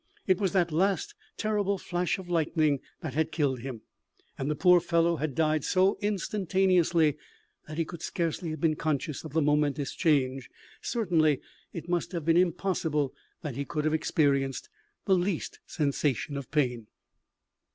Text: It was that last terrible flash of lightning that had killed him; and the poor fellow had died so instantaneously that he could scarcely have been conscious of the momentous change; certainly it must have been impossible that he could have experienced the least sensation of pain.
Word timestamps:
It 0.25 0.39
was 0.39 0.51
that 0.53 0.71
last 0.71 1.13
terrible 1.37 1.77
flash 1.77 2.17
of 2.17 2.27
lightning 2.27 2.79
that 3.01 3.13
had 3.13 3.31
killed 3.31 3.59
him; 3.59 3.81
and 4.35 4.49
the 4.49 4.55
poor 4.55 4.79
fellow 4.79 5.17
had 5.17 5.35
died 5.35 5.63
so 5.63 5.99
instantaneously 6.01 7.17
that 7.67 7.77
he 7.77 7.85
could 7.85 8.01
scarcely 8.01 8.49
have 8.49 8.59
been 8.59 8.75
conscious 8.75 9.23
of 9.23 9.33
the 9.33 9.43
momentous 9.43 9.93
change; 9.93 10.49
certainly 10.81 11.39
it 11.71 11.87
must 11.87 12.13
have 12.13 12.25
been 12.25 12.35
impossible 12.37 13.13
that 13.43 13.55
he 13.55 13.63
could 13.63 13.85
have 13.85 13.93
experienced 13.93 14.69
the 15.05 15.13
least 15.13 15.59
sensation 15.67 16.35
of 16.35 16.49
pain. 16.49 16.87